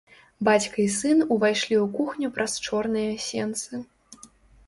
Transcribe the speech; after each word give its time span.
Бацька 0.47 0.77
і 0.83 0.85
сын 0.93 1.19
увайшлі 1.35 1.75
ў 1.83 1.91
кухню 1.97 2.27
праз 2.37 2.53
чорныя 2.69 3.11
сенцы. 3.27 3.83